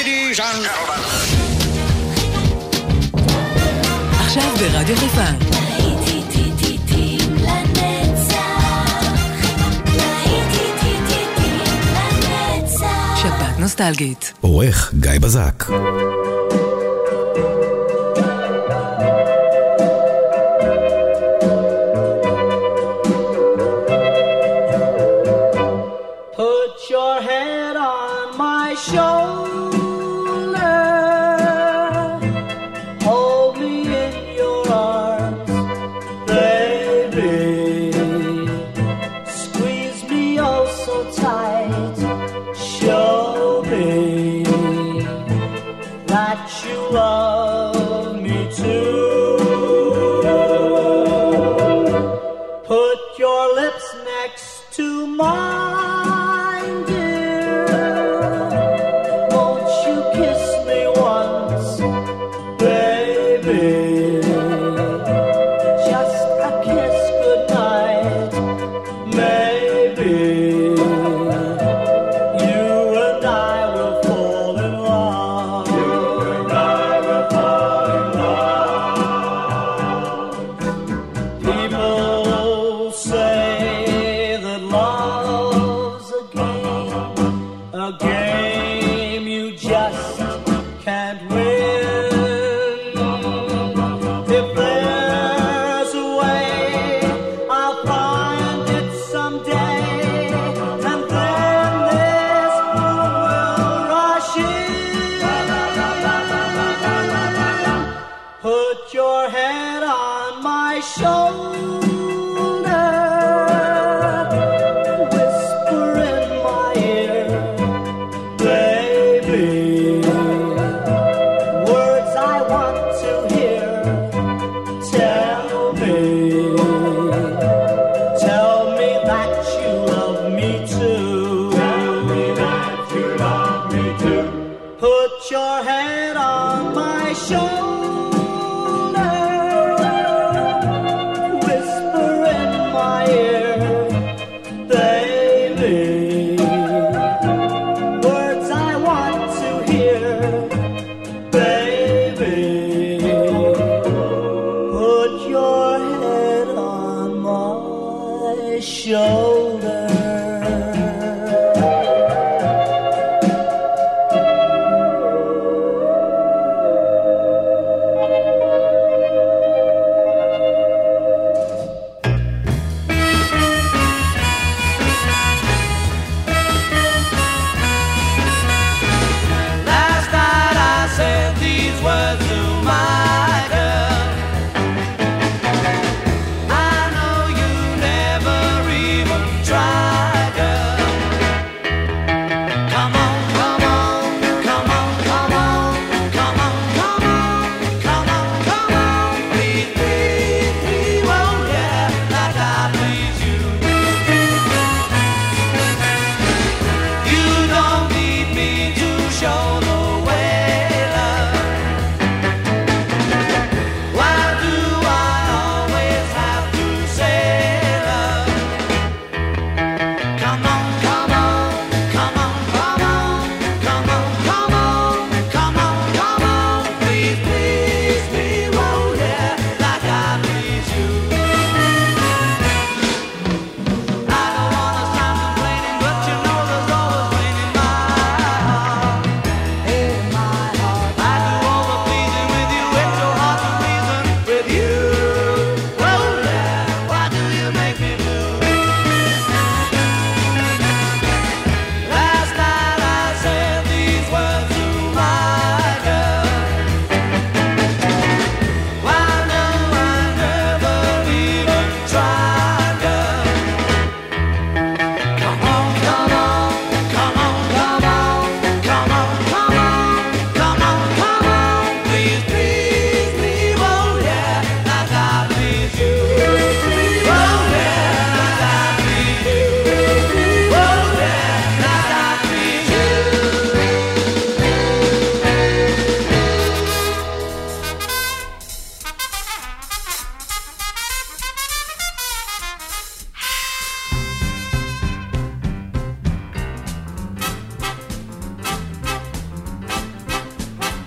Ladies 0.00 0.38
and 0.38 0.64
gentlemen. 0.64 1.02
עכשיו 4.20 4.52
ברדיו 4.58 4.96
חיפה. 4.96 5.24
שפעת 13.16 13.58
נוסטלגית. 13.58 14.32
עורך 14.40 14.94
גיא 15.00 15.10
בזק. 15.20 15.64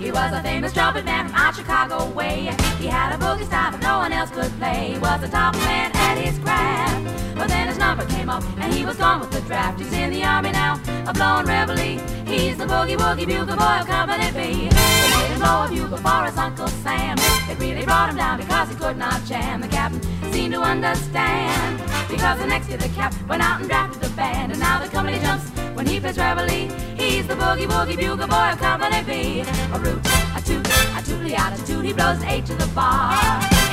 He 0.04 0.12
was 0.12 0.34
a 0.34 0.44
famous 0.44 0.74
trumpet 0.74 1.06
man 1.06 1.30
from 1.30 1.36
out 1.36 1.56
Chicago 1.56 2.10
way. 2.12 2.52
He 2.78 2.88
had 2.88 3.16
a 3.16 3.18
boogie 3.18 3.46
style 3.46 3.72
that 3.72 3.82
no 3.82 4.00
one 4.00 4.12
else 4.12 4.32
could 4.32 4.52
play. 4.60 4.92
He 4.92 5.00
was 5.00 5.22
the 5.22 5.30
top 5.30 5.56
man 5.56 5.92
at 5.96 6.18
his 6.18 6.38
craft. 6.40 7.38
But 7.38 7.48
then 7.48 7.70
his 7.70 7.78
number 7.78 8.06
came 8.08 8.30
up 8.30 8.44
and 8.60 8.74
he 8.74 8.86
was 8.86 8.98
gone 8.98 9.22
with 9.22 9.32
the 9.32 9.40
draft. 9.48 9.80
He's 9.80 9.94
in 9.94 10.12
the 10.12 10.26
army 10.26 10.52
now, 10.52 10.74
a 11.08 11.14
blowing 11.14 11.46
reveille. 11.46 12.04
He's 12.28 12.58
the 12.58 12.66
boogie 12.66 12.98
woogie 12.98 13.26
bugle 13.26 13.56
boy 13.56 13.80
of 13.80 13.88
Company 13.88 14.28
B. 14.32 14.68
They 14.68 15.10
made 15.16 15.32
him 15.32 15.40
blow 15.40 15.64
a 15.64 15.70
bugle 15.70 15.98
for 15.98 16.26
his 16.26 16.38
Uncle 16.38 16.68
Sam. 16.84 17.16
It 17.50 17.58
really 17.58 17.86
brought 17.86 18.10
him 18.10 18.18
down 18.18 18.40
because 18.40 18.68
he 18.68 18.76
could 18.76 18.98
not 18.98 19.24
jam. 19.24 19.62
The 19.62 19.70
captain 19.70 20.02
seemed 20.34 20.54
to 20.54 20.62
understand. 20.62 21.80
Because 22.10 22.40
the 22.40 22.48
next 22.48 22.68
year 22.68 22.78
the 22.78 22.90
cap 22.90 23.16
went 23.30 23.42
out 23.42 23.62
and 23.62 23.70
drafted 23.70 24.04
the 24.04 24.10
band. 24.18 24.52
And 24.52 24.60
now 24.60 24.84
the 24.84 24.90
company 24.90 25.18
jumps 25.20 25.50
when 25.76 25.88
he 25.88 26.02
plays 26.02 26.18
reveille. 26.18 26.93
He's 27.04 27.28
the 27.28 27.36
boogie 27.36 27.68
woogie 27.68 27.98
bugle 27.98 28.28
boy 28.28 28.52
of 28.54 28.60
Company 28.60 29.04
B. 29.04 29.42
A 29.74 29.78
root, 29.78 30.00
a 30.38 30.42
toot, 30.42 30.66
a 30.66 31.02
tootly 31.04 31.36
out 31.36 31.52
a. 31.66 31.82
He 31.84 31.92
blows 31.92 32.24
eight 32.24 32.46
to 32.46 32.56
the 32.56 32.68
bar. 32.68 33.12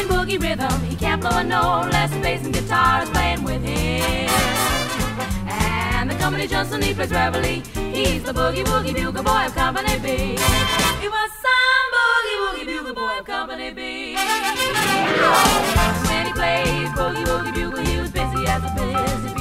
In 0.00 0.08
boogie 0.08 0.40
rhythm, 0.42 0.82
he 0.82 0.96
can't 0.96 1.20
blow 1.20 1.38
a 1.38 1.44
note 1.44 1.82
unless 1.84 2.10
bass 2.22 2.44
and 2.44 2.52
guitar 2.52 3.04
is 3.04 3.10
playing 3.10 3.44
with 3.44 3.62
him. 3.62 4.28
And 5.46 6.10
the 6.10 6.16
company 6.16 6.48
when 6.72 6.82
he 6.82 6.92
plays 6.92 7.12
reveille. 7.12 7.62
He's 7.94 8.24
the 8.24 8.32
boogie 8.32 8.64
woogie 8.64 8.94
bugle 8.94 9.22
boy 9.22 9.46
of 9.46 9.54
Company 9.54 9.96
B. 10.00 10.08
He 11.00 11.08
was 11.08 11.30
some 11.46 11.86
boogie 11.94 12.38
woogie 12.42 12.66
bugle 12.66 12.94
boy 12.94 13.18
of 13.20 13.24
Company 13.24 13.70
B. 13.70 14.16
When 16.08 16.26
he 16.26 16.32
plays 16.32 16.90
boogie 16.98 17.24
woogie 17.30 17.54
bugle, 17.54 17.84
he 17.84 18.00
was 18.00 18.10
busy 18.10 18.46
as 18.48 18.64
a 18.64 18.70
busy 18.74 19.39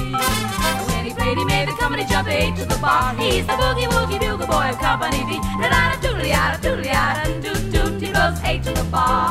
played, 1.34 1.46
made 1.46 1.68
the 1.68 1.72
company 1.72 2.04
jump 2.04 2.28
eight 2.28 2.56
to 2.56 2.64
the 2.64 2.78
bar. 2.78 3.14
He's 3.14 3.46
the 3.46 3.52
boogie 3.52 3.86
woogie 3.86 4.18
bugle 4.18 4.46
boy 4.46 4.70
of 4.70 4.78
Company 4.78 5.24
B. 5.24 5.38
Da 5.60 5.68
da 5.68 5.90
da 5.90 5.96
doodly 6.00 6.30
da 6.30 6.56
doodly 6.56 6.84
da 6.84 7.24
doot 7.40 7.72
doot. 7.72 8.02
He 8.02 8.10
blows 8.12 8.40
eight 8.44 8.62
to 8.64 8.72
the 8.72 8.84
bar. 8.84 9.30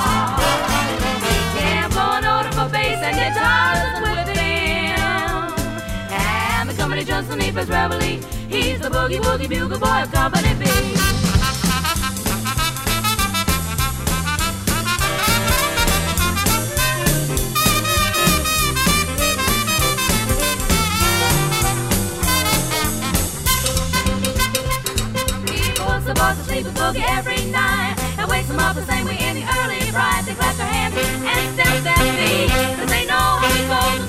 Yeah, 1.57 1.87
blowing 1.89 2.25
order 2.25 2.51
for 2.51 2.69
bass 2.69 2.99
and 3.01 3.15
guitars 3.15 4.01
with 4.03 4.37
him. 4.37 4.99
And 6.11 6.69
the 6.69 6.73
company 6.75 7.03
when 7.05 7.39
he 7.41 7.51
plays 7.51 7.69
reveille. 7.69 8.21
He's 8.49 8.79
the 8.79 8.89
boogie 8.89 9.19
woogie 9.19 9.49
bugle 9.49 9.79
boy 9.79 10.03
of 10.03 10.11
Company 10.11 10.53
B. 10.59 11.28
sleep 26.61 26.73
with 26.73 26.81
boogie 26.81 27.06
every 27.17 27.45
night 27.51 27.95
and 28.17 28.29
wakes 28.29 28.47
them 28.47 28.59
up 28.59 28.75
the 28.75 28.85
same 28.85 29.06
way 29.06 29.17
in 29.19 29.35
the 29.35 29.45
early 29.59 29.91
bright. 29.91 30.23
They 30.25 30.33
clap 30.33 30.56
their 30.57 30.65
hands 30.65 30.95
and 30.97 31.53
stamp 31.53 31.83
their 31.83 31.95
feet 32.17 32.50
'cause 32.77 32.89
they 32.89 33.06
know 33.06 33.15
how 33.15 33.50
he 33.50 33.63
goes 33.67 34.08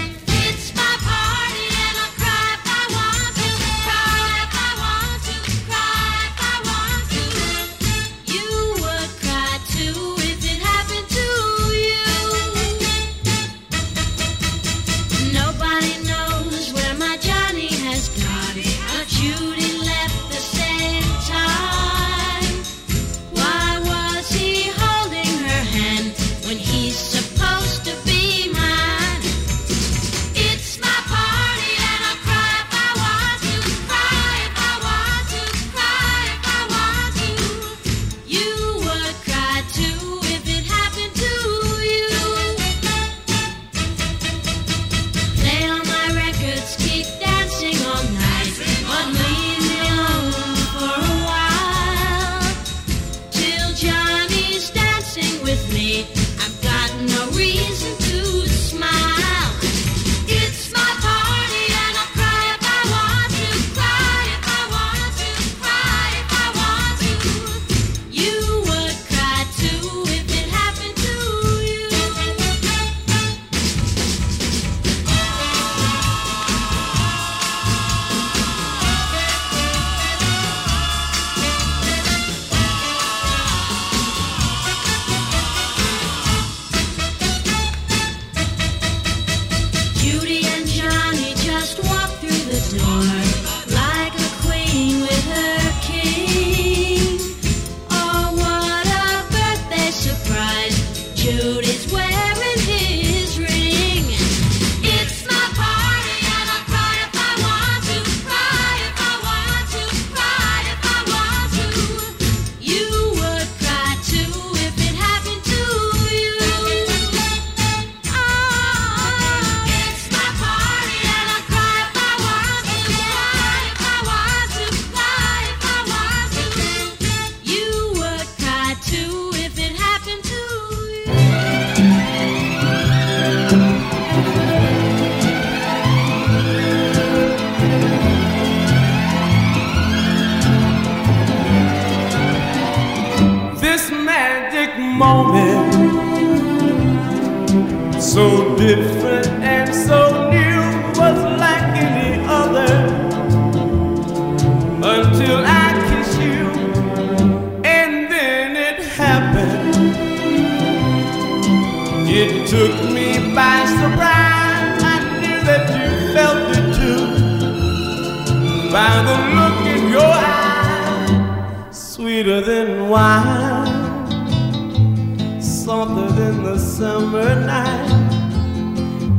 Softer 175.71 176.11
than 176.19 176.43
the 176.43 176.57
summer 176.59 177.29
night. 177.45 177.91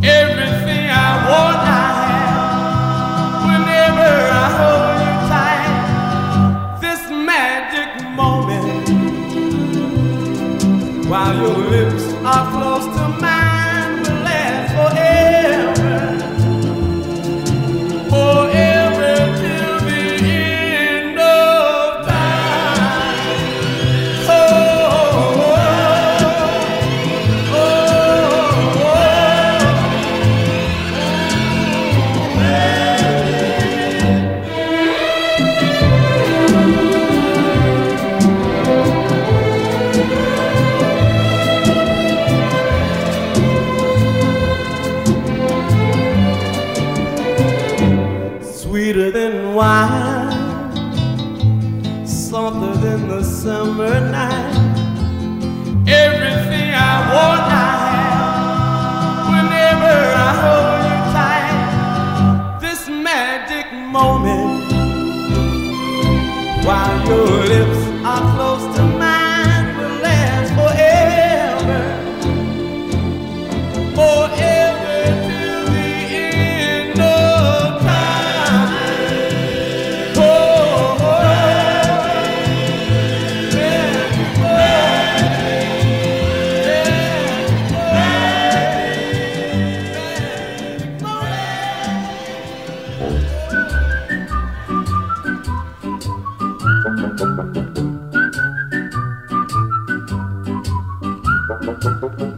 Everything 0.04 0.84
I 1.08 1.10
want, 1.28 1.71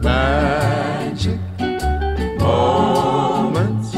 Magic 0.03 1.39
moments 2.39 3.95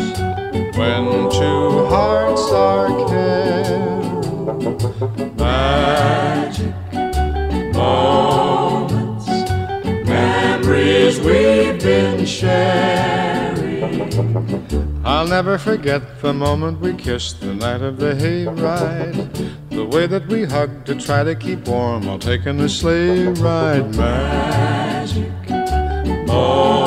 when 0.78 1.30
two 1.30 1.86
hearts 1.88 2.52
are 2.54 2.88
caring. 3.10 4.78
Magic 5.36 6.74
moments, 7.74 9.28
memories 10.08 11.20
we've 11.20 11.84
been 11.84 12.26
sharing. 12.26 12.64
I'll 15.04 15.28
never 15.28 15.58
forget 15.58 16.22
the 16.22 16.34
moment 16.34 16.80
we 16.80 16.94
kissed 16.94 17.42
the 17.42 17.54
night 17.54 17.82
of 17.82 17.98
the 17.98 18.14
hayride. 18.14 19.47
The 19.90 19.96
way 19.96 20.06
that 20.08 20.28
we 20.28 20.44
hugged 20.44 20.86
to 20.88 20.96
try 20.96 21.24
to 21.24 21.34
keep 21.34 21.66
warm 21.66 22.08
while 22.08 22.20
taking 22.20 22.60
a 22.60 22.68
sleigh 22.68 23.28
ride. 23.28 23.96
Magic 23.96 25.50
moments, 26.28 26.87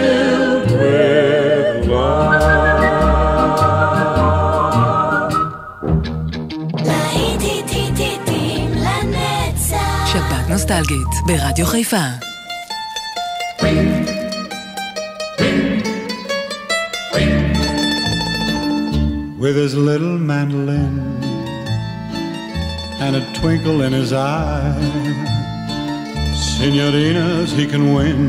נוסטלגית 10.80 11.12
ברדיו 11.26 11.66
חיפה. 11.66 12.06
with 19.38 19.56
his 19.64 19.74
little 19.88 20.18
mandolin 20.30 20.94
and 23.04 23.12
a 23.20 23.22
twinkle 23.38 23.78
in 23.86 23.92
his 24.00 24.10
eye. 24.14 24.80
Senorinas 26.52 27.50
he 27.58 27.66
can 27.72 27.84
win, 27.96 28.20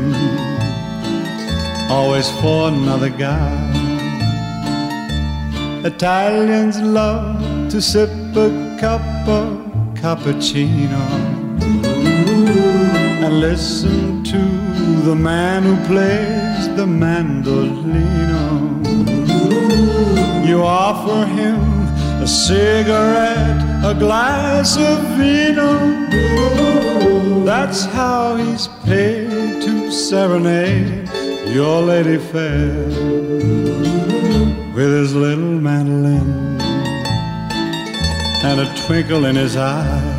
always 1.96 2.28
for 2.40 2.60
another 2.74 3.12
guy. 3.26 3.58
Italians 5.92 6.76
love 7.00 7.40
to 7.72 7.78
sip 7.90 8.12
a 8.46 8.50
cup 8.82 9.06
of 9.40 9.48
cappuccino 10.00 11.02
and 11.18 11.31
listen 13.39 14.23
to 14.23 14.37
the 15.03 15.15
man 15.15 15.63
who 15.63 15.75
plays 15.85 16.67
the 16.75 16.85
mandolino. 16.85 18.43
You 20.47 20.63
offer 20.63 21.25
him 21.25 21.59
a 22.21 22.27
cigarette, 22.27 23.61
a 23.83 23.93
glass 23.97 24.77
of 24.77 24.99
vino. 25.17 25.71
That's 27.43 27.85
how 27.85 28.35
he's 28.35 28.67
paid 28.85 29.61
to 29.63 29.91
serenade 29.91 31.09
your 31.47 31.81
lady 31.81 32.17
fair 32.17 32.87
with 34.75 34.91
his 34.99 35.13
little 35.13 35.59
mandolin 35.67 36.61
and 38.45 38.59
a 38.59 38.73
twinkle 38.85 39.25
in 39.25 39.35
his 39.35 39.55
eye. 39.55 40.12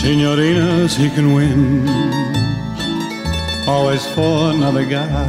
Signorinas 0.00 0.94
he 0.96 1.10
can 1.10 1.34
win, 1.34 1.88
always 3.66 4.06
for 4.14 4.52
another 4.54 4.84
guy. 4.84 5.28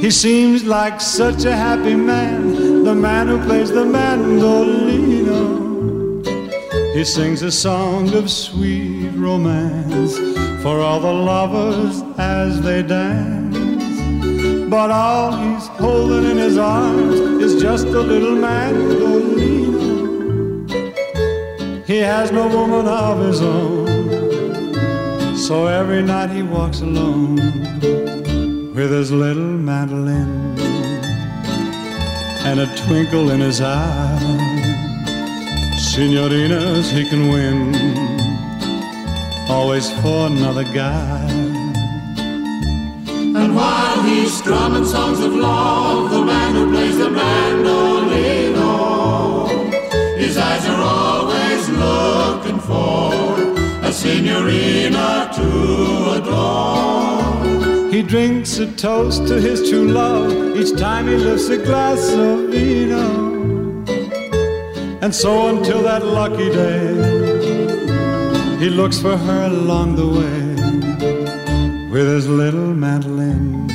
He 0.00 0.10
seems 0.10 0.64
like 0.64 1.02
such 1.02 1.44
a 1.44 1.54
happy 1.54 1.94
man, 1.94 2.82
the 2.84 2.94
man 2.94 3.28
who 3.28 3.38
plays 3.44 3.70
the 3.70 3.84
mandolino. 3.84 5.40
He 6.94 7.04
sings 7.04 7.42
a 7.42 7.52
song 7.52 8.14
of 8.14 8.30
sweet 8.30 9.10
romance 9.10 10.16
for 10.62 10.80
all 10.80 10.98
the 10.98 11.12
lovers 11.12 12.02
as 12.16 12.62
they 12.62 12.82
dance. 12.82 13.54
But 14.70 14.90
all 14.90 15.32
he's 15.32 15.66
holding 15.66 16.24
in 16.30 16.38
his 16.38 16.56
arms 16.56 17.20
is 17.44 17.60
just 17.60 17.86
a 17.88 18.00
little 18.00 18.36
mandolino. 18.36 19.29
He 22.00 22.06
has 22.06 22.32
no 22.32 22.48
woman 22.48 22.88
of 22.88 23.18
his 23.26 23.42
own, 23.42 23.86
so 25.36 25.66
every 25.66 26.00
night 26.02 26.30
he 26.30 26.42
walks 26.42 26.80
alone 26.80 27.36
with 28.74 28.90
his 28.90 29.12
little 29.12 29.52
mandolin 29.68 30.58
and 32.46 32.60
a 32.60 32.74
twinkle 32.74 33.30
in 33.32 33.40
his 33.40 33.60
eye. 33.60 34.18
Signorinas 35.76 36.90
he 36.90 37.04
can 37.06 37.28
win, 37.28 37.74
always 39.50 39.90
for 40.00 40.28
another 40.28 40.64
guy. 40.64 41.28
And 43.42 43.54
while 43.54 44.02
he's 44.04 44.32
strumming 44.32 44.86
songs 44.86 45.20
of 45.20 45.34
love, 45.34 46.10
the 46.10 46.24
man 46.24 46.54
who 46.54 46.70
plays 46.72 46.96
the 46.96 47.10
mandolino, 47.10 48.56
oh. 48.56 49.49
His 50.20 50.36
eyes 50.36 50.66
are 50.66 50.82
always 50.82 51.68
looking 51.70 52.60
for 52.60 53.10
a 53.88 53.90
signorina 53.90 55.30
to 55.34 55.48
adore. 56.18 57.90
He 57.90 58.02
drinks 58.02 58.58
a 58.58 58.66
toast 58.76 59.26
to 59.28 59.40
his 59.40 59.68
true 59.68 59.88
love 59.88 60.56
each 60.56 60.78
time 60.78 61.08
he 61.08 61.16
lifts 61.16 61.48
a 61.48 61.56
glass 61.56 62.02
of 62.12 62.50
vino. 62.50 63.06
And 65.00 65.14
so 65.14 65.48
until 65.48 65.82
that 65.84 66.04
lucky 66.04 66.50
day, 66.50 66.88
he 68.58 68.68
looks 68.68 69.00
for 69.00 69.16
her 69.16 69.44
along 69.46 69.96
the 69.96 70.08
way 70.20 70.40
with 71.90 72.06
his 72.06 72.28
little 72.28 72.74
mandolin 72.74 73.70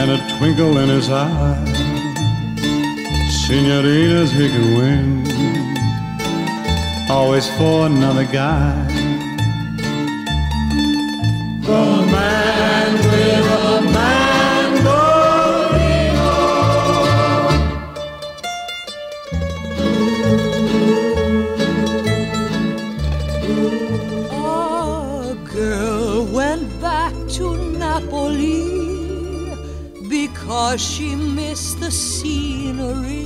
and 0.00 0.10
a 0.10 0.18
twinkle 0.38 0.78
in 0.78 0.88
his 0.88 1.10
eye. 1.10 1.83
Signorinas 3.46 4.30
he 4.32 4.46
can 4.48 4.66
win, 4.78 5.06
always 7.10 7.46
for 7.56 7.76
another 7.86 8.24
guy. 8.24 8.72
The 11.60 11.84
man 12.14 12.90
with 13.10 13.46
a 13.66 13.72
mandolino. 13.94 15.04
A 24.32 25.36
girl 25.52 26.16
went 26.38 26.66
back 26.80 27.14
to 27.36 27.44
Napoli 27.78 28.62
because 30.08 30.80
she 30.80 31.08
missed 31.14 31.78
the 31.80 31.90
scenery, 31.90 33.23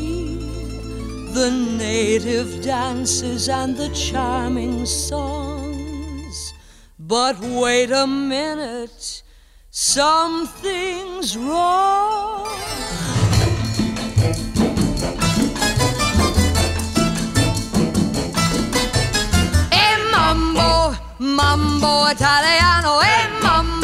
the 1.39 1.51
native 1.53 2.61
dances, 2.63 3.49
and 3.49 3.77
the 3.77 3.89
charming 3.91 4.85
songs. 4.85 6.53
But 6.99 7.39
wait 7.39 7.93
a 7.93 8.09
minute, 8.09 9.23
something's 9.71 11.37
wrong. 11.37 12.49
Mambo, 20.11 20.97
mambo 21.19 22.09
italiano, 22.11 23.01
mambo, 23.43 23.78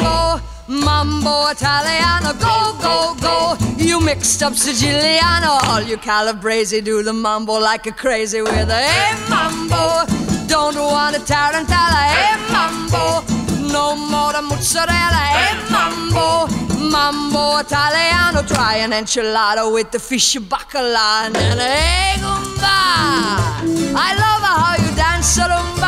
mambo 1.05 1.51
italiano, 1.51 2.33
go, 2.39 2.75
go, 2.81 3.15
go. 3.21 3.57
You 3.77 4.01
mixed 4.01 4.43
up 4.43 4.55
Siciliano, 4.55 5.59
all 5.69 5.83
you 5.83 5.97
Calabrese 5.99 6.81
do 6.81 7.03
the 7.03 7.13
mambo 7.13 7.59
like 7.59 7.87
a 7.87 7.93
crazy 7.93 8.41
with 8.43 8.71
a 8.71 8.75
hey, 8.75 9.15
mambo. 9.29 10.07
Don't 10.47 10.77
want 10.77 11.17
a 11.17 11.21
tarantella, 11.21 12.05
Hey, 12.15 12.37
mambo. 12.53 13.23
No 13.73 13.97
more 13.97 14.33
the 14.33 14.43
mozzarella, 14.43 15.25
Hey, 15.37 15.71
mambo. 15.71 16.49
Mambo 16.91 17.59
italiano, 17.59 18.43
try 18.47 18.77
an 18.77 18.93
enchilada 18.93 19.73
with 19.73 19.91
the 19.91 19.99
fish 19.99 20.37
bacala 20.37 21.27
and 21.27 21.37
an 21.37 21.59
egg 21.59 22.21
I 23.97 24.15
love 24.17 24.43
how 24.43 24.77
you 24.85 24.95
dance 24.97 25.39
a. 25.39 25.84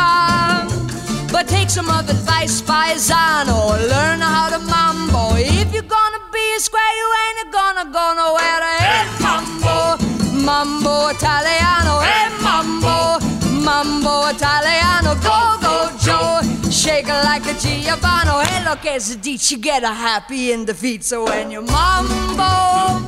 But 1.36 1.48
take 1.48 1.68
some 1.68 1.90
of 1.90 2.08
advice, 2.08 2.62
paisano. 2.62 3.68
Learn 3.90 4.20
how 4.22 4.48
to 4.48 4.58
mambo. 4.58 5.36
If 5.36 5.70
you're 5.70 5.82
gonna 5.82 6.22
be 6.32 6.44
a 6.56 6.60
square, 6.60 6.94
you 7.00 7.08
ain't 7.24 7.52
gonna 7.52 7.84
go 7.92 8.14
nowhere. 8.16 8.64
Hey, 8.80 9.04
mambo, 9.20 9.98
mambo 10.32 11.10
italiano. 11.10 12.00
Hey, 12.00 12.30
mambo, 12.40 13.20
mambo 13.66 14.30
italiano. 14.30 15.14
Go, 15.16 15.58
go, 15.60 15.90
Joe. 16.00 16.40
Shake 16.70 17.08
like 17.08 17.44
a 17.44 17.52
Giovanni. 17.60 18.32
Hey, 18.46 18.64
look, 18.64 18.86
as 18.86 19.10
a 19.10 19.16
dici, 19.16 19.56
get 19.56 19.84
a 19.84 19.92
happy 19.92 20.52
in 20.52 20.64
the 20.64 20.72
feet. 20.72 21.04
So 21.04 21.26
when 21.26 21.50
you 21.50 21.60
mambo 21.60 23.04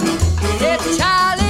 italiano. 0.60 1.47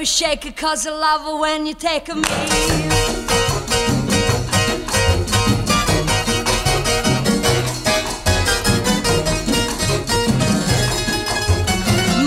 Baby, 0.00 0.06
shake 0.06 0.46
it, 0.46 0.56
cause 0.56 0.86
I 0.86 0.92
love 0.92 1.26
it 1.26 1.40
when 1.40 1.66
you 1.66 1.74
take 1.74 2.08
a 2.08 2.14
me. 2.14 2.22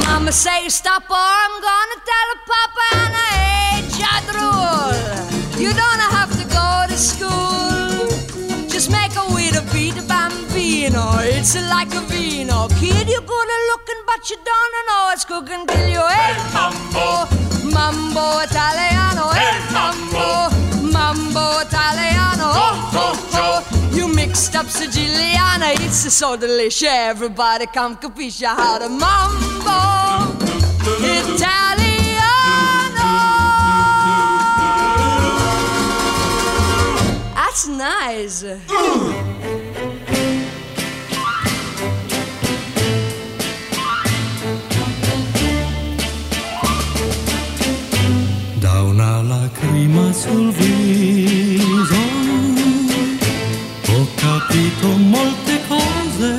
Mama 0.06 0.32
say 0.32 0.70
stop 0.70 1.10
or 1.10 1.16
I'm 1.16 1.62
gonna 1.62 1.83
It's 11.46 11.56
like 11.56 11.94
a 11.94 12.00
vino. 12.08 12.70
Kid, 12.80 13.10
you're 13.10 13.20
good 13.20 13.50
at 13.56 13.62
looking, 13.72 14.02
but 14.06 14.30
you 14.30 14.38
don't 14.46 14.74
know 14.88 15.10
it's 15.12 15.26
cooking 15.26 15.68
till 15.68 15.90
you 15.90 16.00
hey 16.08 16.38
mambo, 16.54 17.28
mambo 17.70 18.40
italiano, 18.40 19.30
eh, 19.32 19.40
hey 19.42 19.60
mambo, 19.74 20.50
mambo 20.90 21.60
italiano. 21.60 22.48
Oh, 22.48 22.92
oh, 22.96 23.30
oh. 23.34 23.90
You 23.94 24.08
mixed 24.08 24.56
up 24.56 24.68
Siciliana, 24.68 25.74
it's 25.86 26.14
so 26.14 26.38
delicious. 26.38 26.84
Everybody 26.90 27.66
come 27.66 27.98
capisce 27.98 28.46
how 28.46 28.78
to 28.78 28.88
mambo 28.88 30.40
italiano. 31.04 32.24
That's 37.36 37.68
nice. 37.68 39.33
Lacrima 49.54 50.12
sul 50.14 50.52
viso 50.52 51.96
ho 53.88 54.08
capito 54.16 54.88
molte 54.98 55.60
cose. 55.68 56.32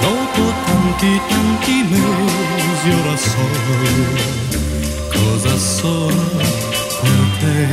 Dopo 0.00 0.52
tanti 0.66 1.20
tanti 1.28 1.84
mesi 1.90 2.90
ora 3.00 3.16
so 3.16 3.46
cosa 5.12 5.56
sono 5.56 6.24
per 7.00 7.24
te. 7.40 7.68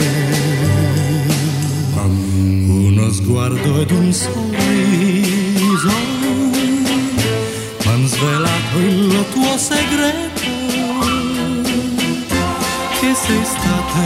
Uno 2.67 3.11
sguardo 3.11 3.81
ed 3.81 3.91
un 3.91 4.13
sorriso 4.13 5.93
m'han 7.83 8.07
svelato 8.07 8.77
il 8.77 9.25
tuo 9.31 9.57
segreto 9.57 10.38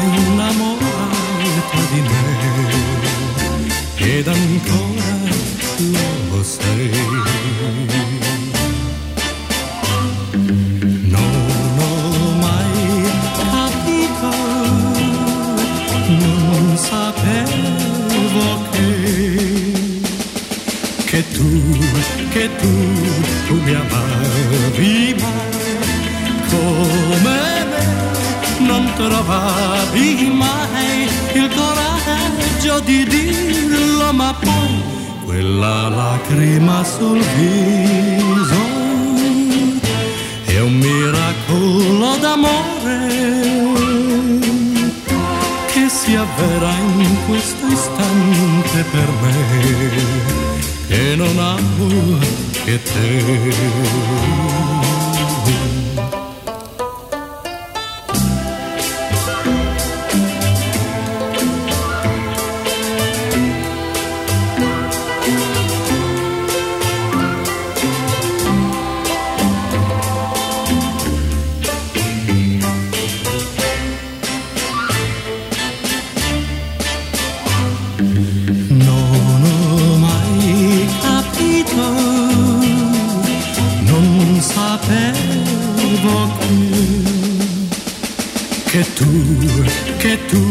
innamorata 0.02 1.80
di 1.92 2.02
me 2.02 2.24
ed 3.96 4.28
ancora 4.28 5.12
lo 6.30 6.44
sei. 6.44 7.43
Di 32.84 33.06
dirlo, 33.06 34.14
ma 34.14 34.34
poi 34.34 34.82
quella 35.26 35.90
lacrima 35.90 36.84
sul 36.84 37.20
viso 37.20 38.62
è 40.46 40.60
un 40.60 40.74
miracolo 40.74 42.18
d'amore 42.18 43.12
che 45.68 45.90
si 45.90 46.16
avvera 46.16 46.72
in 46.98 47.18
questo 47.26 47.66
istante 47.68 48.84
per 48.92 49.10
me 49.22 50.32
che 50.88 51.16
non 51.16 51.38
amo 51.40 52.20
che 52.66 52.82
te. 52.82 54.63
Che, 88.74 88.94
tu, 88.96 89.64
che 89.98 90.26
tu, 90.26 90.42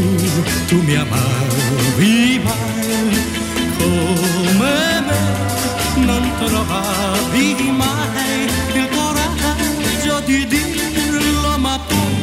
tu 0.68 0.76
mi 0.82 0.94
amavi 0.94 2.40
mai. 2.44 3.40
Come 3.78 5.00
me, 5.08 6.04
non 6.04 6.32
trovavi 6.38 7.70
mai 7.76 8.46
il 8.74 8.88
coraggio 8.88 10.20
di 10.24 10.46
dirlo, 10.46 11.58
ma 11.58 11.78
poi 11.88 12.16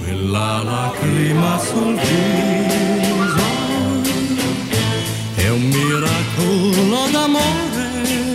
quella 0.00 0.62
lacrima 0.62 1.58
sul 1.58 2.00
viso 2.00 3.50
è 5.34 5.48
un 5.50 5.62
miracolo 5.62 7.08
d'amore 7.10 8.31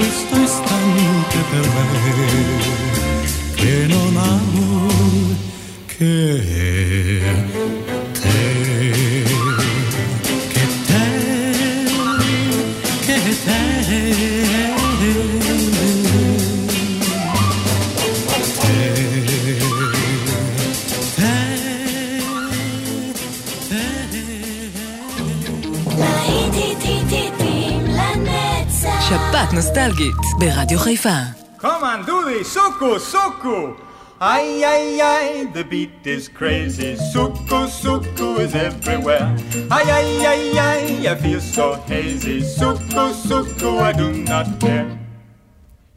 questo 0.00 0.40
istante 0.40 1.36
per 1.50 1.68
me 1.68 1.84
che 3.54 3.86
non 3.86 4.16
amo 4.16 4.88
che 5.86 7.20
נוסטלגית 29.59 30.15
ברדיו 30.39 30.79
חיפה. 30.79 31.17
Come 31.61 31.83
on, 31.83 32.05
do 32.05 32.17
this. 32.25 32.53
Suku, 32.53 32.99
suku. 32.99 33.75
Ay, 34.19 34.63
ay, 34.63 35.01
ay, 35.01 35.27
the 35.55 35.63
beat 35.71 36.05
is 36.05 36.29
crazy. 36.29 36.95
Suku, 37.11 37.61
suku 37.81 38.39
is 38.39 38.53
everywhere. 38.55 39.27
Ay, 39.69 39.85
ay, 39.97 40.09
ay, 40.33 40.43
ay, 40.69 40.83
I 41.11 41.15
feel 41.23 41.41
so 41.41 41.67
hazy. 41.89 42.39
Suku, 42.59 43.05
suku, 43.27 43.71
I 43.89 43.91
do 44.01 44.07
not 44.31 44.47
care. 44.59 44.87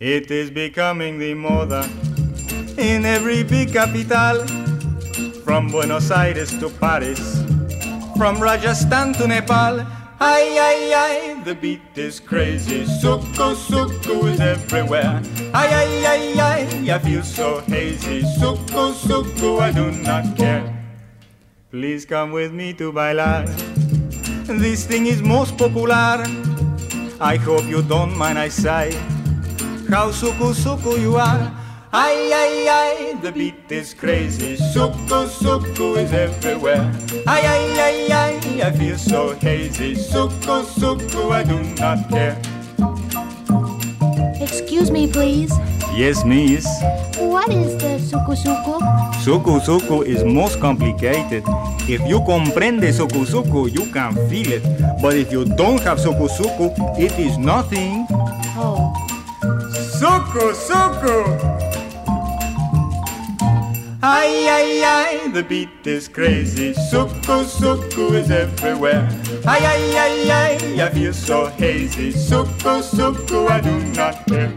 It 0.01 0.31
is 0.31 0.51
becoming 0.51 1.19
the 1.19 1.33
moda 1.35 1.83
in 2.77 3.05
every 3.05 3.43
big 3.43 3.73
capital. 3.73 4.37
From 5.45 5.63
Buenos 5.69 6.11
Aires 6.11 6.53
to 6.61 6.69
Paris, 6.83 7.23
from 8.19 8.35
Rajasthan 8.41 9.13
to 9.19 9.27
Nepal. 9.27 9.75
Ay, 10.24 10.56
ay, 10.56 10.80
ay, 10.96 11.16
the 11.44 11.52
beat 11.52 11.84
is 12.00 12.24
crazy. 12.24 12.88
Suku, 12.88 13.52
suku 13.60 14.32
is 14.32 14.40
everywhere. 14.40 15.20
Ay, 15.52 15.68
ay, 15.68 15.92
ay, 16.08 16.24
ay, 16.40 16.62
I 16.88 16.98
feel 17.04 17.20
so 17.28 17.60
hazy. 17.68 18.24
Suku, 18.40 18.96
suku, 18.96 19.60
I 19.60 19.76
do 19.76 19.92
not 19.92 20.24
care. 20.40 20.64
Please 21.76 22.08
come 22.08 22.32
with 22.32 22.56
me 22.56 22.72
to 22.80 22.96
bailar. 22.96 23.44
This 24.48 24.88
thing 24.88 25.12
is 25.12 25.20
most 25.20 25.60
popular. 25.60 26.24
I 27.20 27.36
hope 27.36 27.68
you 27.68 27.84
don't 27.84 28.16
mind 28.16 28.40
I 28.40 28.48
say 28.48 28.96
how 29.92 30.16
suku, 30.16 30.56
suku 30.56 31.04
you 31.04 31.20
are. 31.20 31.52
Ay, 31.94 32.34
ay, 32.34 32.66
ay, 32.66 33.14
the 33.22 33.30
beat 33.30 33.70
is 33.70 33.94
crazy. 33.94 34.58
Suku, 34.58 35.30
suku 35.30 36.02
is 36.02 36.10
everywhere. 36.10 36.90
Ay, 37.30 37.46
ay, 37.46 37.64
ay, 37.78 37.98
ay, 38.10 38.34
I 38.66 38.74
feel 38.74 38.98
so 38.98 39.38
hazy. 39.38 39.94
Suku, 39.94 40.66
suku, 40.74 41.30
I 41.30 41.46
do 41.46 41.62
not 41.78 42.02
care. 42.10 42.34
Excuse 44.42 44.90
me, 44.90 45.06
please. 45.06 45.54
Yes, 45.94 46.26
miss. 46.26 46.66
What 47.22 47.54
is 47.54 47.78
the 47.78 48.02
suku 48.02 48.42
suku? 48.42 48.82
Suku, 49.22 49.62
suku 49.62 50.02
is 50.02 50.26
most 50.26 50.58
complicated. 50.58 51.46
If 51.86 52.02
you 52.10 52.26
comprende 52.26 52.90
suku, 52.90 53.22
suku, 53.22 53.70
you 53.70 53.86
can 53.94 54.18
feel 54.34 54.50
it. 54.50 54.66
But 54.98 55.14
if 55.14 55.30
you 55.30 55.46
don't 55.46 55.78
have 55.86 56.02
suku, 56.02 56.26
suku, 56.26 56.74
it 56.98 57.14
is 57.22 57.38
nothing. 57.38 58.10
Oh. 58.58 58.90
Suku, 59.94 60.58
suku! 60.58 61.54
Ay, 64.04 64.52
ay, 64.52 64.84
ay, 64.84 65.32
the 65.32 65.42
beat 65.42 65.88
is 65.88 66.10
crazy. 66.10 66.76
Suku, 66.92 67.48
suku 67.48 68.20
is 68.20 68.28
everywhere. 68.28 69.08
Ay, 69.48 69.64
ay, 69.64 69.84
ay, 69.96 70.16
ay, 70.28 70.54
I 70.76 70.90
feel 70.92 71.16
so 71.16 71.48
hazy. 71.48 72.12
Suku, 72.12 72.84
suku, 72.84 73.48
I 73.48 73.64
do 73.64 73.72
not 73.96 74.28
care. 74.28 74.52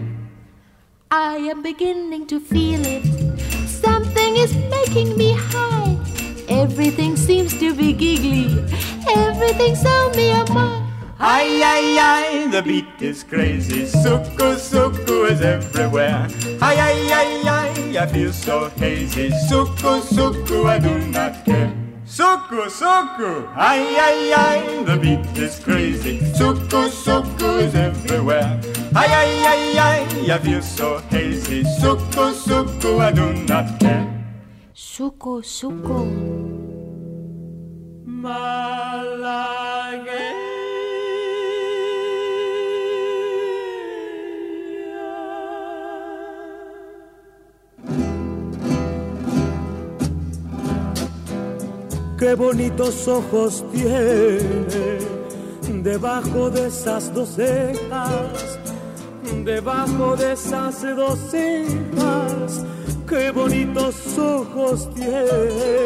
I 1.15 1.39
am 1.47 1.63
beginning 1.63 2.27
to 2.27 2.43
feel 2.43 2.83
it. 2.83 3.07
Something 3.71 4.35
is 4.35 4.51
making 4.67 5.15
me 5.15 5.39
high. 5.39 5.95
Everything 6.51 7.15
seems 7.15 7.55
to 7.63 7.71
be 7.71 7.95
giggly. 7.95 8.51
Everything's 9.07 9.87
on 9.87 10.11
me 10.19 10.35
a. 10.35 10.86
Ay, 11.19 11.65
ay, 11.65 11.97
ay, 11.97 12.47
the 12.53 12.61
beat 12.61 12.85
is 13.01 13.25
crazy. 13.25 13.89
Suku, 13.89 14.61
suku 14.61 15.33
is 15.33 15.41
everywhere. 15.41 16.29
Ay, 16.61 16.77
ay, 16.77 16.99
ay, 17.09 17.31
ay, 17.49 17.73
I 17.97 18.05
feel 18.05 18.33
so 18.33 18.69
hazy. 18.77 19.33
Suku, 19.49 20.05
suku, 20.05 20.69
I 20.69 20.77
do 20.77 20.93
not 21.09 21.41
care. 21.49 21.73
Suku, 22.05 22.69
suku, 22.69 23.49
ay, 23.57 23.81
ay, 23.97 24.19
ay, 24.37 24.61
the 24.85 24.97
beat 25.01 25.25
is 25.41 25.57
crazy. 25.57 26.21
Suku, 26.37 26.93
suku 26.93 27.65
is 27.65 27.73
everywhere. 27.73 28.61
Ay, 28.93 29.09
ay, 29.09 29.33
ay, 29.41 29.63
ay, 29.81 30.01
I 30.29 30.37
feel 30.37 30.61
so 30.61 31.01
hazy. 31.09 31.65
Suku, 31.81 32.37
suku, 32.37 33.01
I 33.01 33.11
do 33.17 33.33
not 33.49 33.81
care. 33.81 34.05
Suku 34.77 35.41
suku. 35.41 36.05
Qué 52.19 52.35
bonitos 52.35 53.07
ojos 53.09 53.65
tiene 53.73 54.99
debajo 55.83 56.51
de 56.51 56.67
esas 56.67 57.13
dos 57.15 57.29
cejas, 57.37 58.59
debajo 59.45 60.17
de 60.17 60.33
esas 60.33 60.83
dos 60.97 61.19
cejas, 61.31 62.65
qué 63.09 63.31
bonitos 63.31 64.19
ojos 64.19 64.89
tiene. 64.95 65.77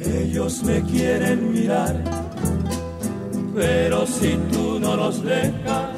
Ellos 0.00 0.62
me 0.62 0.82
quieren 0.82 1.52
mirar, 1.52 1.96
pero 3.54 4.06
si 4.06 4.36
tú 4.52 4.78
no 4.78 4.96
los 4.96 5.22
dejas, 5.24 5.90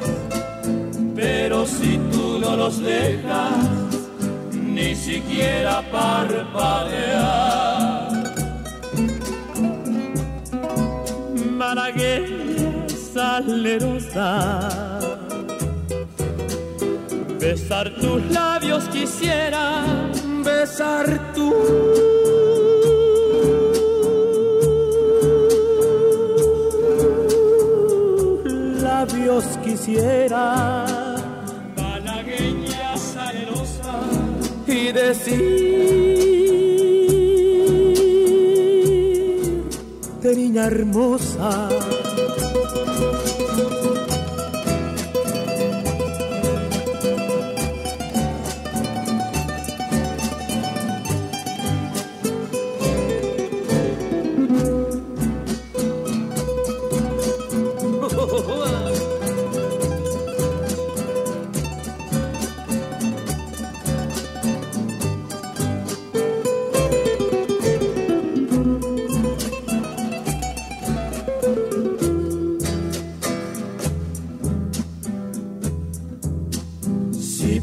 pero 1.15 1.65
si 1.65 1.99
tú 2.11 2.39
no 2.39 2.55
los 2.55 2.81
dejas, 2.81 3.84
ni 4.75 4.93
siquiera 4.93 5.81
parpadear. 5.89 6.45
Malagueña 11.61 12.89
salerosa, 13.13 14.29
besar 17.39 17.89
tus 18.01 18.21
labios 18.31 18.83
quisiera, 18.89 19.65
besar 20.43 21.05
tus 21.33 21.55
labios 28.81 29.45
quisiera 29.63 30.84
y 34.85 34.91
decir 34.91 35.75
niña 40.35 40.65
hermosa 40.67 41.69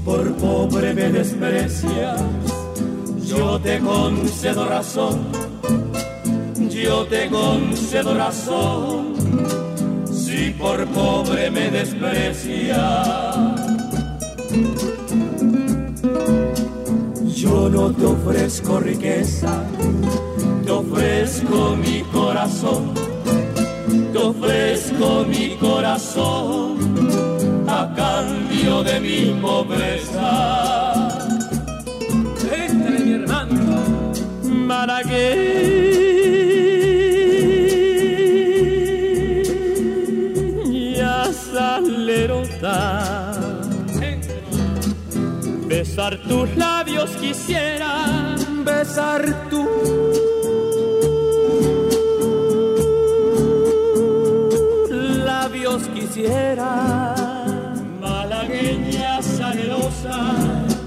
por 0.05 0.33
pobre 0.35 0.95
me 0.95 1.11
desprecias, 1.11 2.21
yo 3.25 3.61
te 3.61 3.79
concedo 3.79 4.69
razón, 4.69 5.21
yo 6.71 7.07
te 7.07 7.29
concedo 7.29 8.15
razón. 8.15 9.13
Si 10.13 10.51
por 10.51 10.87
pobre 10.89 11.51
me 11.51 11.71
desprecias, 11.71 13.09
yo 17.37 17.69
no 17.69 17.93
te 17.93 18.07
ofrezco 18.07 18.81
riqueza, 18.81 19.63
te 20.65 20.71
ofrezco 20.71 21.77
mi 21.77 22.03
corazón, 22.13 22.95
te 24.13 24.19
ofrezco 24.19 25.25
mi 25.29 25.57
corazón. 25.57 26.73
A 27.69 27.95
cambio 27.95 28.52
de 28.63 29.01
mi 29.01 29.41
pobreza. 29.41 30.31
Entre 32.65 32.99
mi 33.05 33.13
hermano 33.15 34.13
Malagueña 34.45 34.93
salerota. 41.53 42.79
Besar 45.67 46.17
tus 46.29 46.57
labios 46.57 47.11
quisiera, 47.17 48.07
besar 48.65 49.49
tu 49.51 49.67
labios 55.25 55.83
quisiera 55.89 56.82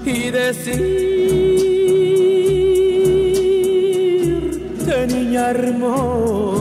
y 0.04 0.30
decirte 0.30 1.06
niña 5.08 5.50
hermosa 5.50 6.55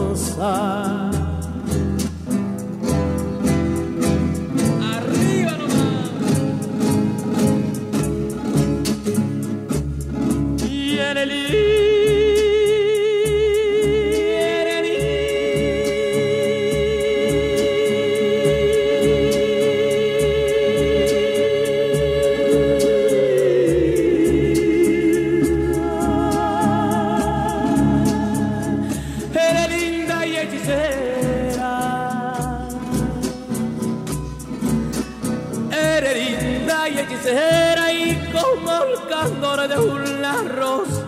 hechicera 37.06 37.92
y 37.92 38.16
como 38.32 38.72
el 38.84 39.08
candor 39.08 39.68
de 39.68 39.78
una 39.78 40.42
rosa. 40.44 41.05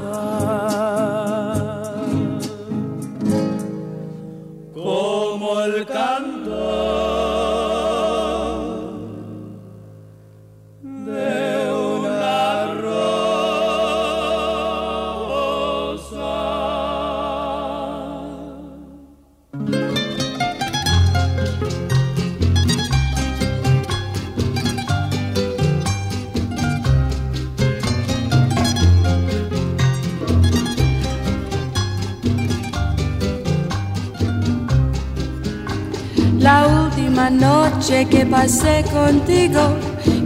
Noche 37.87 38.05
que 38.09 38.25
pasé 38.25 38.83
contigo, 38.91 39.77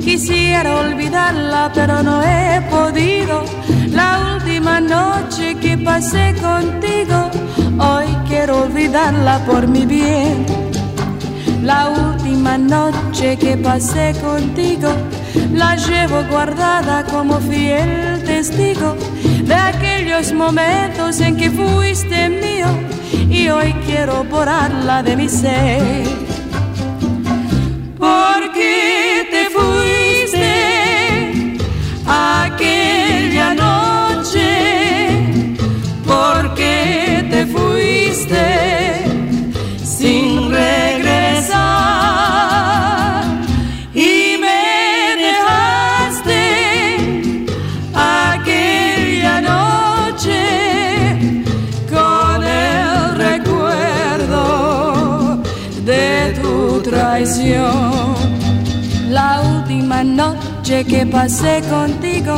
quisiera 0.03 0.79
olvidarla, 0.79 1.71
pero 1.71 2.01
no 2.01 2.23
he 2.23 2.59
podido. 2.71 3.43
La 3.91 4.33
última 4.33 4.81
noche 4.81 5.55
que 5.61 5.77
pasé 5.77 6.33
contigo, 6.41 7.29
hoy 7.77 8.07
quiero 8.27 8.63
olvidarla 8.63 9.45
por 9.45 9.67
mi 9.67 9.85
bien. 9.85 10.43
La 11.61 11.89
última 11.89 12.57
noche 12.57 13.37
que 13.37 13.55
pasé 13.57 14.15
contigo, 14.19 14.89
la 15.53 15.75
llevo 15.75 16.23
guardada 16.31 17.03
como 17.03 17.39
fiel 17.41 18.23
testigo 18.25 18.95
de 19.43 19.53
aquellos 19.53 20.33
momentos 20.33 21.19
en 21.21 21.37
que 21.37 21.51
fuiste 21.51 22.27
mío 22.27 22.69
y 23.29 23.49
hoy 23.49 23.71
quiero 23.85 24.23
borrarla 24.23 25.03
de 25.03 25.15
mi 25.15 25.29
ser. 25.29 26.20
noche, 33.53 34.49
porque 36.05 37.25
te 37.29 37.45
fuiste 37.45 38.45
sin 39.83 40.49
regresar 40.49 41.61
y 43.93 44.37
me 44.43 45.15
dejaste 45.25 46.41
aquella 47.93 49.41
noche 49.41 50.39
con 51.89 52.43
el 52.43 53.15
recuerdo 53.15 54.43
de 55.85 56.33
tu 56.41 56.81
traición. 56.81 58.15
La 59.09 59.41
última 59.41 60.03
noche 60.03 60.85
que 60.85 61.05
pasé 61.05 61.61
contigo 61.69 62.35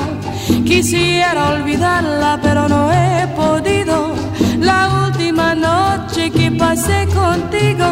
Quisiera 0.65 1.49
olvidarla, 1.51 2.39
pero 2.41 2.67
no 2.67 2.91
he 2.91 3.27
podido. 3.35 4.13
La 4.59 5.05
última 5.05 5.55
noche 5.55 6.31
que 6.31 6.51
pasé 6.51 7.07
contigo, 7.07 7.85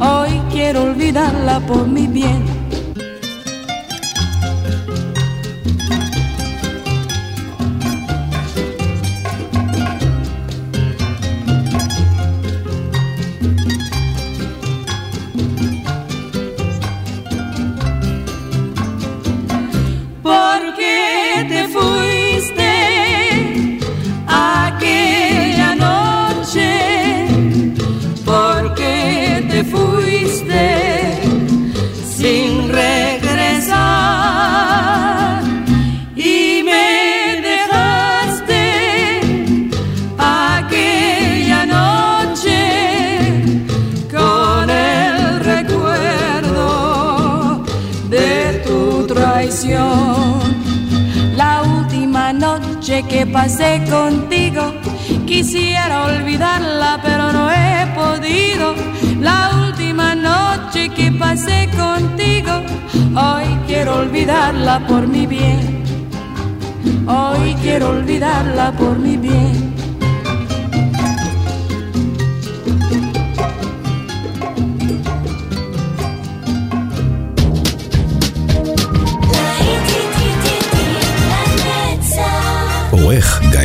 hoy 0.00 0.40
quiero 0.50 0.84
olvidarla 0.84 1.60
por 1.60 1.86
mi 1.86 2.06
bien 2.06 2.51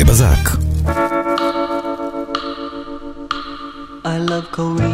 בזק. 0.04 0.48
I 4.04 4.18
love 4.30 4.46
Korea. 4.56 4.87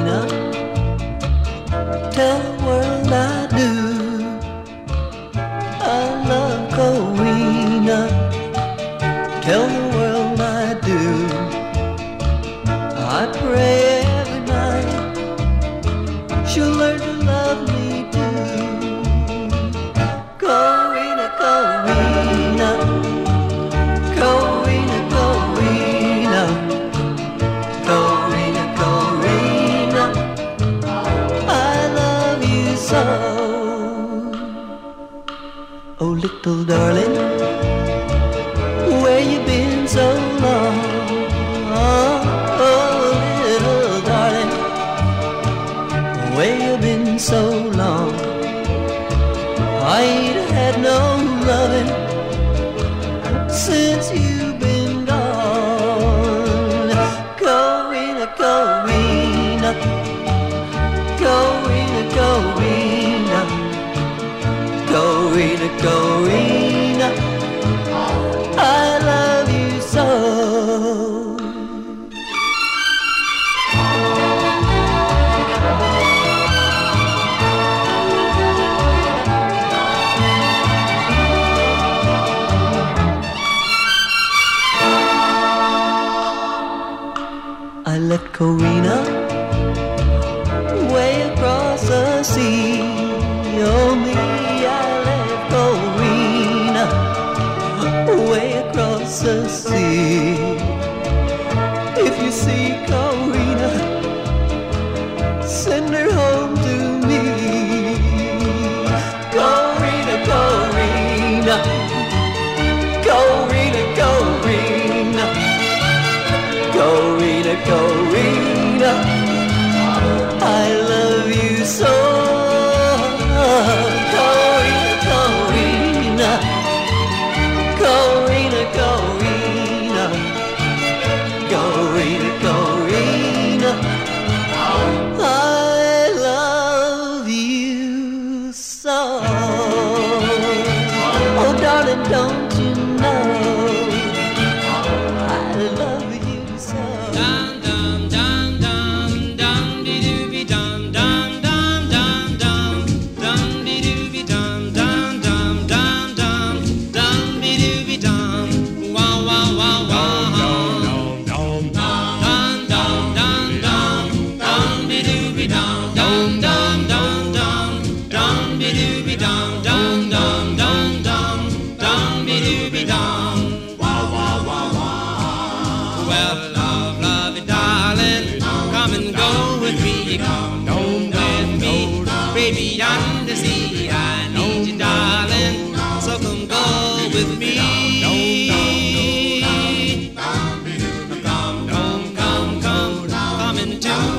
see 92.25 92.94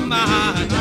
my 0.08 0.75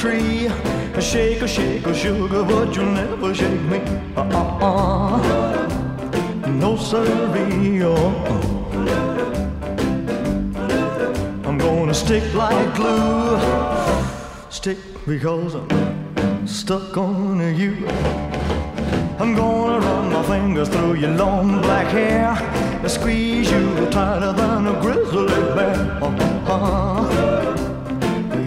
tree. 0.00 0.48
Shake 0.98 1.42
a 1.42 1.48
shake 1.48 1.86
a 1.86 1.94
sugar, 1.94 2.42
but 2.42 2.74
you'll 2.74 2.86
never 2.86 3.34
shake 3.34 3.60
me. 3.72 3.80
Uh-uh. 4.16 5.18
No 6.48 6.76
sirree. 6.76 7.82
Uh-uh. 7.82 8.40
I'm 11.44 11.58
gonna 11.58 11.92
stick 11.92 12.24
like 12.34 12.74
glue. 12.74 13.38
Stick 14.48 14.78
because 15.06 15.54
I'm 15.54 16.46
stuck 16.46 16.96
on 16.96 17.38
you. 17.54 17.86
I'm 19.18 19.34
gonna 19.34 19.80
run 19.86 20.12
my 20.14 20.22
fingers 20.22 20.70
through 20.70 20.94
your 20.94 21.10
long 21.10 21.60
black 21.60 21.88
hair. 21.88 22.32
And 22.82 22.90
squeeze 22.90 23.50
you 23.50 23.86
tighter 23.90 24.32
than 24.32 24.66
a 24.66 24.80
grizzly 24.80 25.26
bear. 25.54 25.76
Uh-huh. 26.02 27.39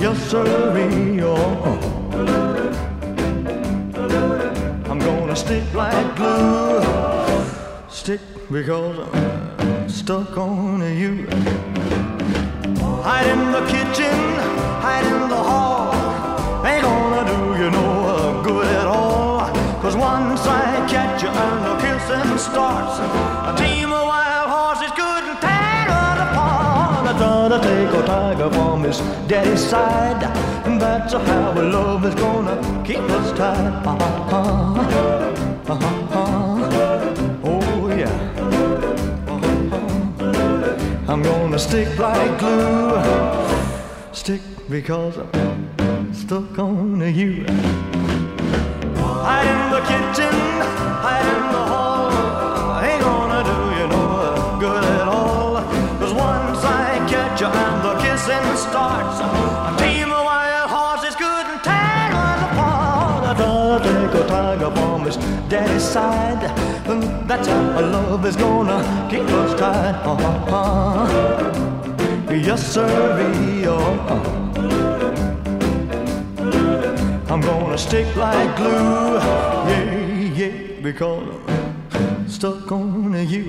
Yes, 0.03 0.19
sirree. 0.31 1.21
Uh-huh. 1.21 1.77
I'm 4.91 4.99
gonna 4.99 5.33
stick 5.33 5.63
like 5.73 6.17
glue. 6.17 6.83
Stick 7.87 8.19
because 8.51 8.99
I'm 8.99 9.87
stuck 9.87 10.37
on 10.37 10.81
you. 10.81 11.25
Hide 13.01 13.27
in 13.31 13.51
the 13.55 13.63
kitchen, 13.71 14.17
hide 14.83 15.05
in 15.05 15.29
the 15.29 15.41
hall. 15.49 15.95
Ain't 16.65 16.83
gonna 16.83 17.23
do 17.31 17.63
you 17.63 17.69
no 17.71 18.41
good 18.43 18.67
at 18.67 18.87
all. 18.87 19.47
Cause 19.81 19.95
once 19.95 20.41
I 20.45 20.85
catch 20.89 21.23
you 21.23 21.29
and 21.29 21.59
the 21.65 21.75
kissing 21.81 22.37
starts, 22.37 22.99
a 22.99 23.55
team 23.57 23.93
of 23.93 24.02
to 27.53 27.67
take 27.67 27.93
a 27.93 28.05
tiger 28.05 28.49
from 28.49 28.83
his 28.83 28.99
daddy's 29.27 29.63
side. 29.63 30.23
And 30.65 30.81
that's 30.81 31.13
how 31.13 31.51
our 31.51 31.63
love 31.63 32.05
is 32.05 32.15
gonna 32.15 32.55
keep 32.83 33.05
us 33.19 33.31
tied. 33.37 33.85
Uh-huh. 33.85 34.79
Uh-huh. 35.73 37.13
Oh 37.43 37.87
yeah. 37.95 38.15
I'm 41.07 41.21
gonna 41.21 41.59
stick 41.59 41.97
like 41.99 42.39
glue. 42.39 42.99
Stick 44.13 44.41
because 44.69 45.17
I'm 45.17 46.13
stuck 46.13 46.57
on 46.57 47.01
you. 47.13 47.45
Hide 49.25 49.47
in 49.53 49.61
the 49.75 49.81
kitchen, 49.91 50.35
daddy's 65.53 65.83
side. 65.83 66.41
That's 67.27 67.47
how 67.47 67.63
our 67.77 67.83
love 67.83 68.25
is 68.25 68.35
gonna 68.35 68.79
keep 69.09 69.27
us 69.41 69.53
tied. 69.59 69.95
Uh-huh. 70.03 71.05
Yes. 72.31 72.75
Uh-huh. 72.75 74.23
I'm 77.31 77.41
gonna 77.41 77.77
stick 77.77 78.15
like 78.15 78.55
glue, 78.57 79.17
yeah, 79.69 80.33
yeah, 80.39 80.81
because 80.81 81.27
I'm 81.93 82.27
stuck 82.27 82.71
on 82.71 83.13
you. 83.27 83.45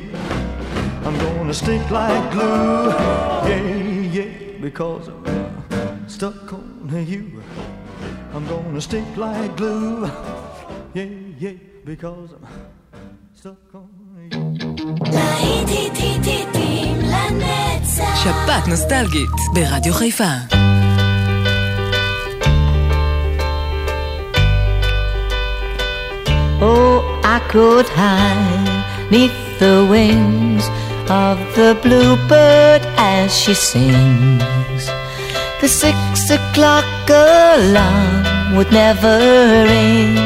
I'm 1.07 1.17
gonna 1.19 1.55
stick 1.55 1.91
like 1.91 2.33
glue, 2.33 2.89
yeah, 3.49 3.63
yeah, 4.17 4.31
because 4.61 5.09
I'm 5.09 6.09
stuck 6.09 6.53
on 6.53 7.07
you. 7.07 7.43
I'm 8.35 8.47
gonna 8.47 8.81
stick 8.81 9.09
like 9.17 9.57
glue, 9.57 10.07
yeah, 10.95 11.24
yeah, 11.44 11.52
because 11.86 12.30
I'm 12.34 12.48
stuck 13.34 13.74
on 13.74 13.90
שפעת 18.16 18.68
נוסטלגית 18.68 19.30
ברדיו 19.54 19.94
חיפה. 19.94 20.34
Oh, 26.62 27.00
I 27.24 27.40
could 27.52 27.88
hide 27.88 28.84
neath 29.12 29.40
the 29.60 29.88
wings 29.90 30.66
of 31.10 31.38
the 31.56 31.70
bluebird 31.84 32.82
as 32.98 33.30
she 33.40 33.54
sings. 33.54 34.84
The 35.62 35.70
six 35.84 36.30
o'clock 36.38 36.86
alarm 37.08 38.56
would 38.56 38.72
never 38.72 39.16
ring, 39.72 40.18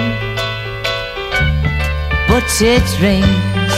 but 2.41 2.63
it 2.63 2.89
rings 3.01 3.75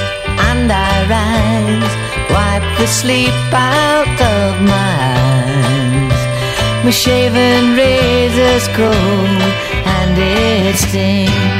and 0.49 0.71
I 0.71 0.95
rise, 1.17 1.95
wipe 2.31 2.79
the 2.79 2.87
sleep 2.87 3.33
out 3.55 4.21
of 4.21 4.61
my 4.61 4.97
eyes. 5.17 6.85
My 6.85 6.91
shaven 6.91 7.75
razor's 7.75 8.69
cold 8.77 9.43
and 9.97 10.15
it 10.19 10.77
stings. 10.77 11.60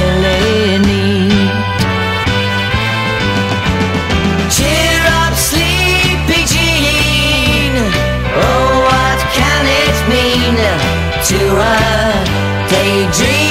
to 11.23 11.35
a 11.35 12.67
daydream 12.67 13.50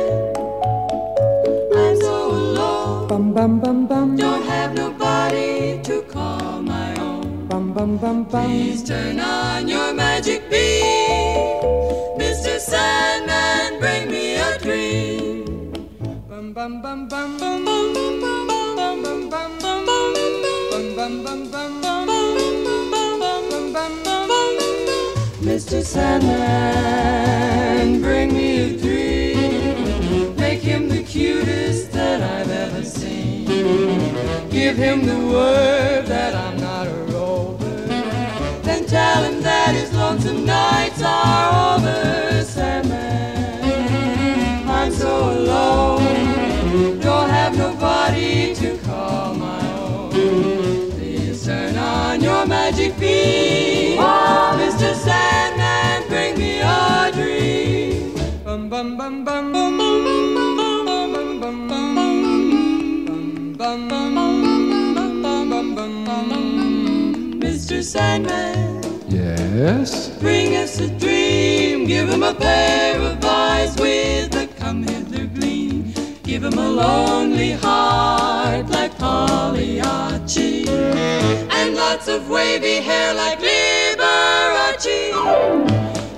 Please 8.01 8.81
turn 8.81 9.19
on 9.19 9.67
your 9.67 9.93
magic 9.93 10.49
beam. 10.49 11.61
Mr. 12.17 12.57
Sandman, 12.59 13.79
bring 13.79 14.09
me 14.09 14.37
a 14.37 14.57
dream. 14.57 15.71
Bum 16.27 16.51
bum 16.51 16.81
bum 16.81 17.07
bum 17.07 17.37
bum 17.37 17.63
bum 17.63 17.93
bum 17.93 18.17
bum 18.17 18.47
bum 18.47 19.29
bum 19.29 19.29
bum 19.29 19.85
bum 19.85 19.85
bum 20.95 21.23
bum 21.23 21.51
bum 21.51 21.81
bum 21.81 22.07
Mr. 25.41 25.83
Sandman, 25.83 26.41
bring 28.01 28.33
me 28.33 28.61
a 28.61 28.77
dream. 28.79 30.35
Make 30.37 30.61
him 30.61 30.89
the 30.89 31.03
cutest 31.03 31.91
that 31.91 32.23
I've 32.23 32.49
ever 32.49 32.83
seen. 32.83 33.45
Give 34.49 34.75
him 34.75 35.05
the 35.05 35.19
word 35.19 36.07
that 36.07 36.33
I'm 36.33 36.55
not 36.55 36.55
a 36.55 36.60
rover. 36.60 36.60
Tell 39.21 39.41
that 39.41 39.75
his 39.75 39.93
lonesome 39.93 40.45
nights 40.45 40.99
are 41.03 41.77
over. 41.77 42.43
Sandman, 42.43 43.63
I'm 44.67 44.91
so 44.91 45.29
alone. 45.37 46.99
Don't 46.99 47.29
have 47.29 47.55
nobody 47.55 48.55
to 48.55 48.77
call 48.79 49.35
my 49.35 49.61
own. 49.73 50.09
Please 50.91 51.45
turn 51.45 51.77
on 51.77 52.21
your 52.21 52.47
magic 52.47 52.97
beam. 52.97 53.99
Mr. 53.99 54.95
Sandman, 54.95 56.07
bring 56.07 56.35
me 56.39 56.61
a 56.61 57.11
dream. 57.13 58.15
Bum 58.43 58.69
bum 58.69 58.97
bum 58.97 59.23
bum 59.23 59.51
bum 59.53 59.77
bum 59.77 60.03
bum 60.03 60.55
bum 60.55 61.39
bum 61.39 61.39
bum 61.39 61.67
bum 61.67 61.87
bum 63.57 63.87
bum 64.95 65.49
bum 65.51 65.75
bum 65.75 66.05
bum 66.05 67.39
Mr. 67.39 67.83
Sandman, 67.83 68.70
Yes? 69.53 70.07
bring 70.19 70.55
us 70.55 70.79
a 70.79 70.87
dream. 70.87 71.85
Give 71.85 72.07
him 72.07 72.23
a 72.23 72.33
pair 72.33 72.97
of 73.01 73.23
eyes 73.25 73.75
with 73.75 74.33
a 74.33 74.47
come 74.57 74.83
hither 74.83 75.25
gleam. 75.25 75.93
Give 76.23 76.45
him 76.45 76.57
a 76.57 76.69
lonely 76.69 77.51
heart 77.51 78.69
like 78.69 78.97
Pagliacci. 78.97 80.69
And 80.69 81.75
lots 81.75 82.07
of 82.07 82.29
wavy 82.29 82.77
hair 82.77 83.13
like 83.13 83.39
Liberace. 83.39 85.11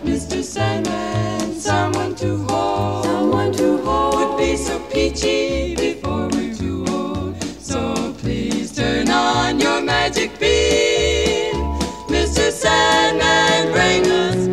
Mr. 0.03 0.43
Sandman, 0.43 1.55
someone 1.55 2.13
to 2.15 2.37
hold. 2.43 3.05
Someone 3.05 3.51
to 3.53 3.77
hold. 3.77 4.15
Would 4.15 4.37
be 4.37 4.55
so 4.55 4.79
peachy 4.91 5.75
before 5.75 6.27
we're 6.27 6.53
too 6.53 6.85
old. 6.87 7.41
So 7.59 8.13
please 8.19 8.75
turn 8.75 9.09
on 9.09 9.59
your 9.59 9.81
magic 9.81 10.37
beam 10.39 10.92
man, 13.17 13.71
bring 13.73 14.11
us 14.11 14.52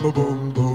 Boom, 0.00 0.12
boom, 0.12 0.52
boom. 0.54 0.69